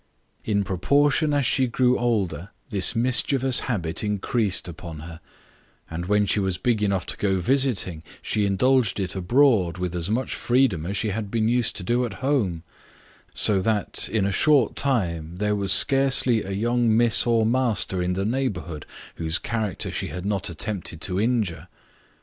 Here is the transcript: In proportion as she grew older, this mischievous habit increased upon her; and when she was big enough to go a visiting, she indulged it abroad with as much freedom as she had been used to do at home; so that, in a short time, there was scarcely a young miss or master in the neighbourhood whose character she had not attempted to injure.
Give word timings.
In 0.45 0.63
proportion 0.63 1.31
as 1.31 1.45
she 1.45 1.67
grew 1.67 1.95
older, 1.99 2.49
this 2.71 2.95
mischievous 2.95 3.59
habit 3.59 4.03
increased 4.03 4.67
upon 4.67 5.01
her; 5.01 5.21
and 5.91 6.07
when 6.07 6.25
she 6.25 6.39
was 6.39 6.57
big 6.57 6.81
enough 6.81 7.05
to 7.05 7.17
go 7.17 7.35
a 7.35 7.39
visiting, 7.39 8.01
she 8.19 8.47
indulged 8.47 8.99
it 8.99 9.15
abroad 9.15 9.77
with 9.77 9.93
as 9.93 10.09
much 10.09 10.33
freedom 10.33 10.87
as 10.87 10.97
she 10.97 11.09
had 11.09 11.29
been 11.29 11.47
used 11.47 11.75
to 11.75 11.83
do 11.83 12.03
at 12.03 12.13
home; 12.25 12.63
so 13.35 13.61
that, 13.61 14.09
in 14.11 14.25
a 14.25 14.31
short 14.31 14.75
time, 14.75 15.37
there 15.37 15.55
was 15.55 15.71
scarcely 15.71 16.41
a 16.41 16.49
young 16.49 16.97
miss 16.97 17.27
or 17.27 17.45
master 17.45 18.01
in 18.01 18.13
the 18.13 18.25
neighbourhood 18.25 18.87
whose 19.17 19.37
character 19.37 19.91
she 19.91 20.07
had 20.07 20.25
not 20.25 20.49
attempted 20.49 20.99
to 21.01 21.19
injure. 21.21 21.67